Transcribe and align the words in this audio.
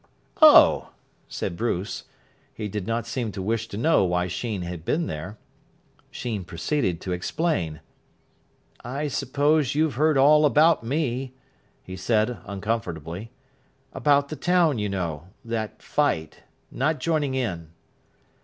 "Oh!" 0.41 0.93
said 1.27 1.55
Bruce. 1.55 2.05
He 2.55 2.67
did 2.67 2.87
not 2.87 3.05
seem 3.05 3.31
to 3.33 3.39
wish 3.43 3.67
to 3.67 3.77
know 3.77 4.03
why 4.03 4.25
Sheen 4.27 4.63
had 4.63 4.83
been 4.83 5.05
there. 5.05 5.37
Sheen 6.09 6.43
proceeded 6.43 6.99
to 7.01 7.11
explain. 7.11 7.81
"I 8.83 9.07
suppose 9.09 9.75
you've 9.75 9.93
heard 9.93 10.17
all 10.17 10.43
about 10.47 10.83
me," 10.83 11.35
he 11.83 11.95
said 11.95 12.39
uncomfortably. 12.47 13.29
"About 13.93 14.29
the 14.29 14.35
town, 14.35 14.79
you 14.79 14.89
know. 14.89 15.27
That 15.45 15.83
fight. 15.83 16.39
Not 16.71 16.97
joining 16.99 17.35
in." 17.35 17.69